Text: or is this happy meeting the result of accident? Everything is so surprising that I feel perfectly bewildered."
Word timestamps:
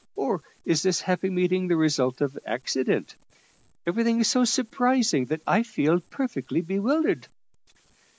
or 0.15 0.41
is 0.65 0.81
this 0.81 0.99
happy 1.01 1.29
meeting 1.29 1.67
the 1.67 1.75
result 1.75 2.21
of 2.21 2.35
accident? 2.43 3.15
Everything 3.85 4.19
is 4.19 4.27
so 4.27 4.43
surprising 4.43 5.25
that 5.25 5.41
I 5.45 5.61
feel 5.61 5.99
perfectly 5.99 6.61
bewildered." 6.61 7.27